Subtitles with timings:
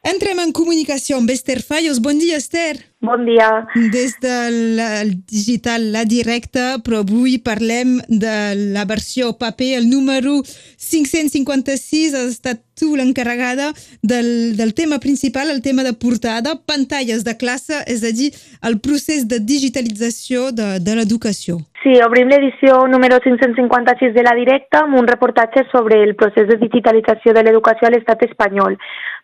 [0.00, 1.98] Entrem en comunicació amb Esther Fallos.
[2.00, 2.78] Bon dia, Esther.
[3.04, 3.66] Bon dia.
[3.92, 8.32] Des del digital La Directa, però avui parlem de
[8.72, 12.16] la versió paper, el número 556.
[12.16, 17.84] Has estat tu l'encarregada del, del tema principal, el tema de portada, pantalles de classe,
[17.84, 18.32] és a dir,
[18.64, 21.60] el procés de digitalització de, de l'educació.
[21.80, 26.56] Sí, obrim l'edició número 556 de La Directa amb un reportatge sobre el procés de
[26.60, 28.76] digitalització de l'educació a l'estat espanyol.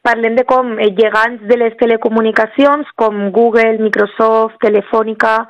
[0.06, 5.41] Parlem de com llegants de les telecomunicacions com Google, Microsoft, Telefònica,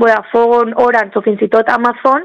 [0.00, 2.24] Vodafone, Orange o fins i tot Amazon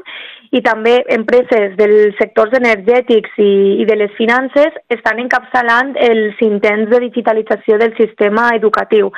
[0.55, 3.51] i també empreses dels sectors energètics i,
[3.83, 9.11] i de les finances estan encapçalant els intents de digitalització del sistema educatiu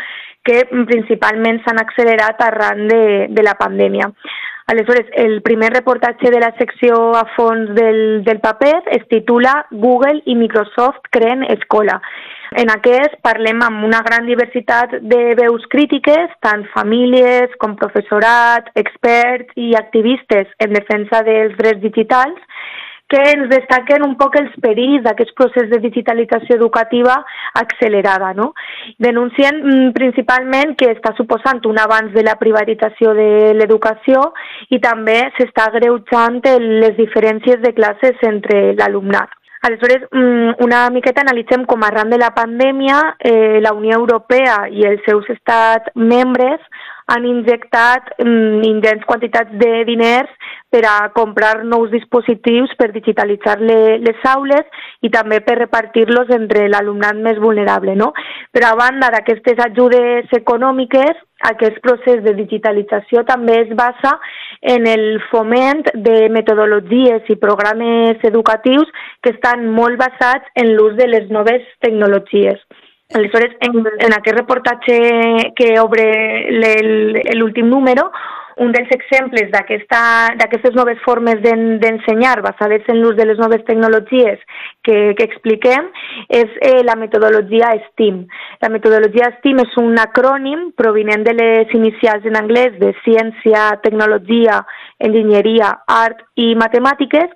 [0.45, 4.09] que principalment s'han accelerat arran de, de la pandèmia.
[4.73, 10.23] Aleshores, el primer reportatge de la secció a fons del, del paper es titula Google
[10.25, 11.99] i Microsoft creen escola
[12.61, 19.53] en aquest parlem amb una gran diversitat de veus crítiques, tant famílies com professorat, experts
[19.55, 22.39] i activistes en defensa dels drets digitals,
[23.13, 27.19] que ens destaquen un poc els perills d'aquest procés de digitalització educativa
[27.59, 28.31] accelerada.
[28.33, 28.53] No?
[28.97, 34.25] Denuncien mm, principalment que està suposant un avanç de la privatització de l'educació
[34.73, 39.29] i també s'està greujant les diferències de classes entre l'alumnat.
[39.63, 44.83] Aleshores, mm, una miqueta analitzem com arran de la pandèmia eh, la Unió Europea i
[44.89, 46.59] els seus estats membres
[47.11, 50.29] han injectat mm, ingents quantitats de diners
[50.73, 56.65] per a comprar nous dispositius per digitalitzar le, les aules i també per repartir-los entre
[56.71, 57.93] l'alumnat més vulnerable.
[57.99, 58.13] No?
[58.53, 64.15] Però a banda d'aquestes ajudes econòmiques, aquest procés de digitalització també es basa
[64.73, 68.89] en el foment de metodologies i programes educatius
[69.21, 72.63] que estan molt basats en l'ús de les noves tecnologies.
[73.13, 76.05] Aleshores, en, en aquest reportatge que obre
[77.35, 78.09] l'últim número,
[78.57, 84.39] un dels exemples d'aquestes noves formes d'ensenyar basades en l'ús de les noves tecnologies
[84.83, 85.89] que, que expliquem
[86.29, 88.23] és eh, la metodologia STEAM.
[88.61, 94.61] La metodologia STEAM és un acrònim provinent de les inicials en anglès de ciència, tecnologia,
[95.03, 97.31] enginyeria, art i matemàtiques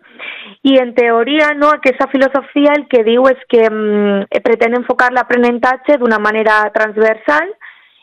[0.68, 5.98] i en teoria no, aquesta filosofia el que diu és que mm, pretén enfocar l'aprenentatge
[6.02, 7.52] d'una manera transversal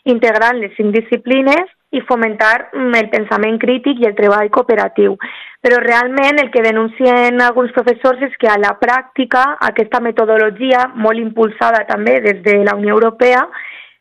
[0.04, 5.15] integrant les cinc disciplines i fomentar mm, el pensament crític i el treball cooperatiu.
[5.65, 11.22] Però realment el que denuncien alguns professors és que a la pràctica aquesta metodologia, molt
[11.22, 13.47] impulsada també des de la Unió Europea,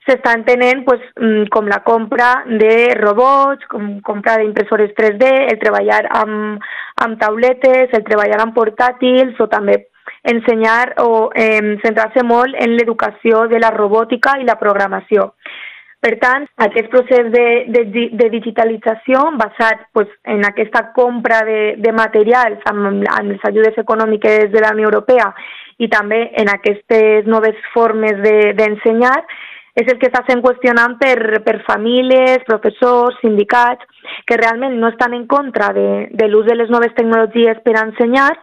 [0.04, 6.04] s'està entenent pues, mm, com la compra de robots, com compra d'impressores 3D, el treballar
[6.20, 6.64] amb,
[7.06, 9.86] amb tauletes, el treballar amb portàtils o també
[10.24, 15.32] ensenyar o eh, centrar-se molt en l'educació de la robòtica i la programació.
[16.04, 21.94] Per tant, aquest procés de, de, de digitalització basat pues, en aquesta compra de, de
[21.96, 25.30] materials amb, amb les ajudes econòmiques de la Unió Europea
[25.80, 29.40] i també en aquestes noves formes d'ensenyar, de,
[29.80, 33.88] és el que està sent qüestionant per, per famílies, professors, sindicats,
[34.28, 38.36] que realment no estan en contra de, de l'ús de les noves tecnologies per ensenyar,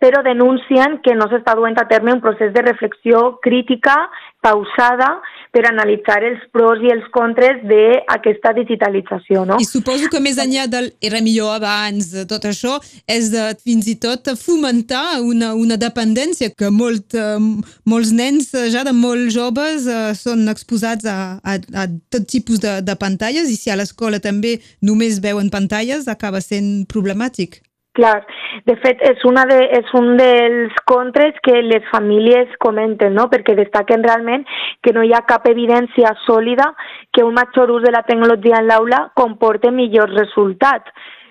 [0.00, 3.94] però denuncien que no s'està duent a terme un procés de reflexió crítica,
[4.40, 5.10] pausada,
[5.52, 9.44] per analitzar els pros i els contres d'aquesta digitalització.
[9.44, 9.58] No?
[9.60, 13.98] I suposo que més enllà del era millor abans, tot això, és de, fins i
[14.00, 17.36] tot fomentar una, una dependència que molt, eh,
[17.84, 22.78] molts nens ja de molt joves eh, són exposats a, a, a tot tipus de,
[22.86, 27.60] de pantalles i si a l'escola també només veuen pantalles acaba sent problemàtic.
[28.00, 28.22] Clar,
[28.64, 33.26] de fet és, una de, és un dels contres que les famílies comenten, no?
[33.28, 34.46] perquè destaquen realment
[34.80, 36.70] que no hi ha cap evidència sòlida
[37.12, 40.88] que un major ús de la tecnologia en l'aula comporte millors resultats.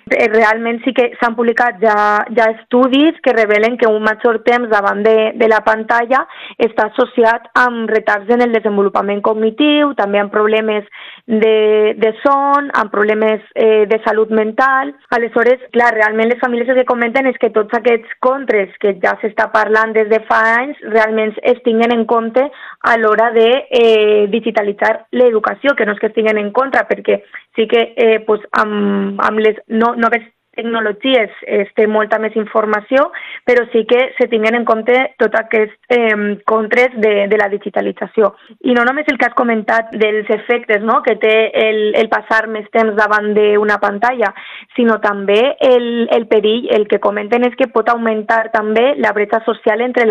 [0.09, 1.95] Eh, realment sí que s'han publicat ja,
[2.37, 6.23] ja estudis que revelen que un major temps davant de, de la pantalla
[6.57, 10.85] està associat amb retards en el desenvolupament cognitiu, també amb problemes
[11.29, 14.95] de, de son, amb problemes eh, de salut mental.
[15.13, 19.45] Aleshores, clar, realment les famílies que comenten és que tots aquests contres que ja s'està
[19.53, 22.47] parlant des de fa anys realment es tinguen en compte
[22.81, 27.21] a l'hora de eh, digitalitzar l'educació, que no és que es tinguen en contra, perquè
[27.55, 30.25] sí que eh, pues, amb, amb les no, noves
[30.59, 33.07] tecnologies es té molta més informació,
[33.47, 38.33] però sí que se tinguen en compte tot aquests eh, contres de, de la digitalització.
[38.67, 40.99] I no només el que has comentat dels efectes no?
[41.05, 44.33] que té el, el passar més temps davant d'una pantalla,
[44.75, 49.41] sinó també el, el perill, el que comenten és que pot augmentar també la bretxa
[49.45, 50.05] social entre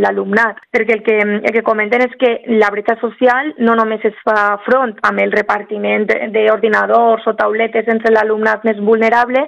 [0.00, 4.04] l'alumnat, la, perquè el que, el que comenten és que la bretxa social no només
[4.08, 9.46] es fa front amb el repartiment d'ordinadors o tauletes entre l'alumnat més vulnerable,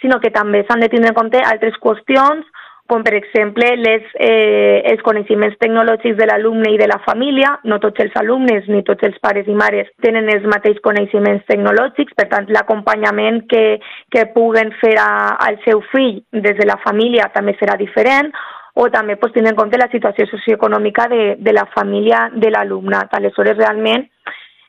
[0.00, 2.44] sinó que també s'han de tindre en compte altres qüestions,
[2.92, 7.54] com per exemple les, eh, els coneixements tecnològics de l'alumne i de la família.
[7.64, 12.12] No tots els alumnes ni tots els pares i mares tenen els mateixos coneixements tecnològics,
[12.18, 13.78] per tant l'acompanyament que,
[14.12, 18.32] que puguen fer a, al seu fill des de la família també serà diferent
[18.74, 23.12] o també pues, tenint en compte la situació socioeconòmica de, de la família de l'alumnat.
[23.16, 24.08] Aleshores, realment,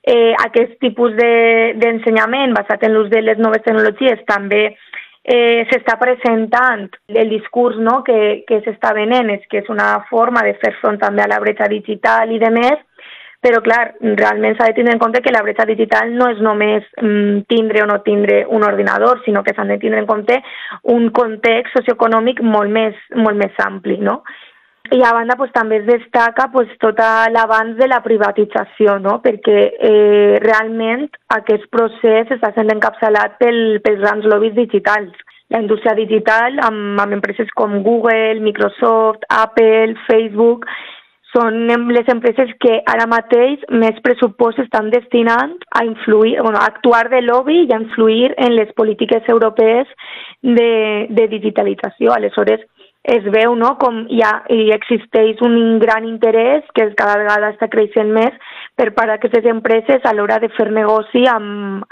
[0.03, 4.63] eh, aquest tipus d'ensenyament de, basat en l'ús de les noves tecnologies també
[5.23, 10.43] eh, s'està presentant el discurs no, que, que s'està venent, és que és una forma
[10.43, 12.81] de fer front també a la bretxa digital i de més,
[13.43, 16.85] però clar, realment s'ha de tindre en compte que la bretxa digital no és només
[17.01, 20.39] mm, tindre o no tindre un ordinador, sinó que s'han de tindre en compte
[20.93, 24.21] un context socioeconòmic molt més, molt més ampli, no?
[24.93, 26.99] I a banda pues, també es destaca pues, tot
[27.33, 29.17] l'avanç de la privatització, no?
[29.23, 29.59] perquè
[29.89, 35.15] eh, realment aquest procés està sent encapçalat pel, pels grans lobbies digitals.
[35.49, 40.69] La indústria digital, amb, amb empreses com Google, Microsoft, Apple, Facebook,
[41.33, 47.07] són les empreses que ara mateix més pressupost estan destinant a influir, bueno, a actuar
[47.09, 49.89] de lobby i a influir en les polítiques europees
[50.43, 52.13] de, de digitalització.
[52.13, 52.61] Aleshores,
[53.03, 58.13] es veu no, com ja hi existeix un gran interès que cada vegada està creixent
[58.15, 58.35] més
[58.79, 61.83] per part d'aquestes empreses a l'hora de fer negoci amb,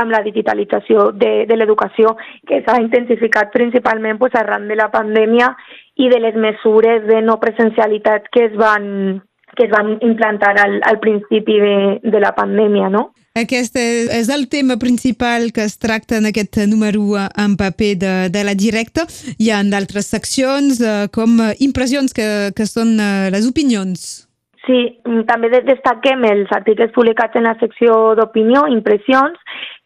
[0.00, 2.14] amb la digitalització de, de l'educació,
[2.46, 5.50] que s'ha intensificat principalment pues, arran de la pandèmia
[5.98, 9.20] i de les mesures de no presencialitat que es van,
[9.56, 13.10] que es van implantar al, al principi de, de la pandèmia, no?
[13.38, 18.42] Aquest és el tema principal que es tracta en aquest número en paper de, de
[18.44, 19.06] la directa.
[19.38, 22.26] Hi ha d'altres seccions eh, com impressions que,
[22.56, 24.26] que són eh, les opinions.
[24.66, 24.80] Sí,
[25.26, 29.38] també destaquem els articles publicats en la secció d'opinió, impressions,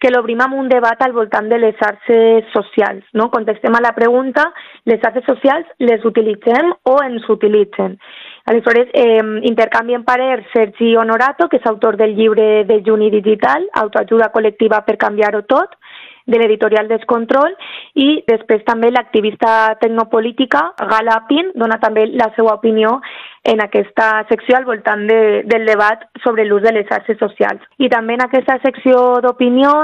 [0.03, 3.05] que l'obrim amb un debat al voltant de les xarxes socials.
[3.15, 3.31] No?
[3.33, 4.49] Contestem a la pregunta,
[4.85, 7.97] les xarxes socials les utilitzem o ens utilitzen?
[8.47, 14.33] Aleshores, eh, intercanvien parer Sergi Honorato, que és autor del llibre de Juni Digital, Autoajuda
[14.35, 15.79] col·lectiva per canviar-ho tot,
[16.27, 17.55] de l'editorial Descontrol,
[17.95, 22.99] i després també l'activista tecnopolítica Gala Pin dona també la seva opinió
[23.45, 27.61] en aquesta secció al voltant de, del debat sobre l'ús de les xarxes socials.
[27.79, 29.75] I també en aquesta secció d'opinió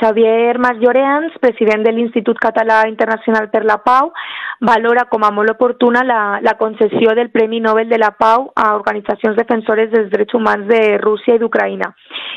[0.00, 4.10] Xavier Mas Llorenç, president de l'Institut Català Internacional per la Pau,
[4.60, 8.74] valora com a molt oportuna la, la concessió del Premi Nobel de la Pau a
[8.76, 11.92] organitzacions defensores dels drets humans de Rússia i d'Ucraïna,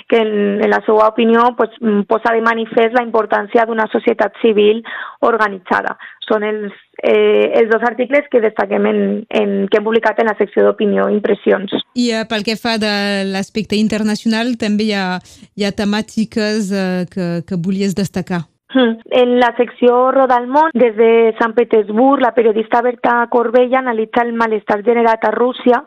[0.08, 0.34] que en,
[0.64, 1.76] en la seva opinió pues,
[2.08, 4.84] posa de manifest la importància d'una societat civil
[5.22, 5.98] organitzada.
[6.24, 6.72] Són els,
[7.04, 11.10] eh, els dos articles que destaquem en, en, que hem publicat en la secció d'opinió,
[11.12, 11.74] impressions.
[12.00, 12.94] I eh, pel que fa de
[13.28, 15.20] l'aspecte internacional, també hi ha,
[15.60, 18.46] hi ha temàtiques eh, que, que volies destacar.
[18.74, 18.98] Hmm.
[19.12, 24.24] En la secció Roda al món, des de Sant Petersburg, la periodista Berta Corbella analitza
[24.26, 25.84] el malestar generat a Rússia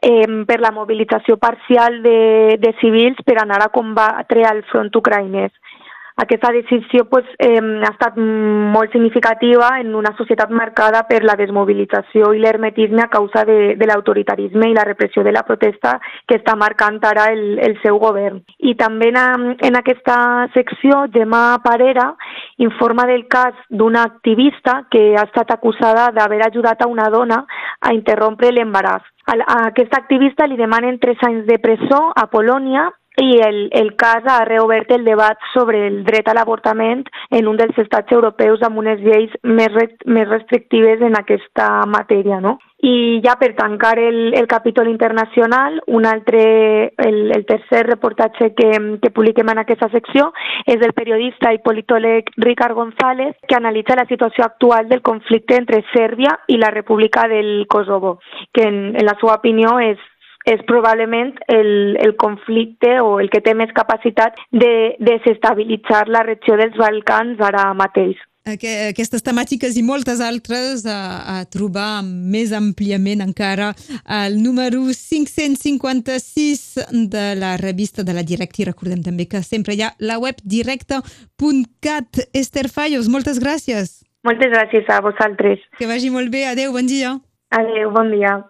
[0.00, 5.50] eh, per la mobilització parcial de, de civils per anar a combatre al front ucraïnès.
[6.20, 12.34] Aquesta decisió pues, eh, ha estat molt significativa en una societat marcada per la desmobilització
[12.36, 15.94] i l'hermetisme a causa de, de l'autoritarisme i la repressió de la protesta
[16.28, 18.42] que està marcant ara el, el seu govern.
[18.58, 20.18] I també en, en aquesta
[20.52, 22.10] secció, Gemma Parera
[22.60, 27.46] informa del cas d'una activista que ha estat acusada d'haver ajudat a una dona
[27.80, 29.08] a interrompre l'embaràs.
[29.30, 34.24] A aquesta activista li demanen tres anys de presó a Polònia i el, el cas
[34.26, 38.80] ha reobert el debat sobre el dret a l'avortament en un dels estats europeus amb
[38.80, 42.40] unes lleis més, més restrictives en aquesta matèria.
[42.40, 42.56] No?
[42.80, 48.70] I ja per tancar el, el capítol internacional, un altre, el, el tercer reportatge que,
[49.02, 50.30] que publiquem en aquesta secció
[50.64, 55.84] és del periodista i politòleg Ricard González, que analitza la situació actual del conflicte entre
[55.92, 58.18] Sèrbia i la República del Kosovo,
[58.54, 60.00] que en, en la seva opinió és
[60.50, 66.58] és probablement el, el conflicte o el que té més capacitat de desestabilitzar la regió
[66.58, 68.18] dels Balcans ara mateix.
[68.50, 76.80] aquestes temàtiques i moltes altres a, a trobar més àmpliament encara al número 556
[77.14, 80.34] de la revista de la Directa i recordem també que sempre hi ha la web
[80.42, 82.24] directa.cat.
[82.34, 84.00] Esther Fallos, moltes gràcies.
[84.24, 85.60] Moltes gràcies a vosaltres.
[85.78, 86.48] Que vagi molt bé.
[86.50, 87.20] Adeu, bon dia.
[87.50, 88.49] Adeu, bon dia.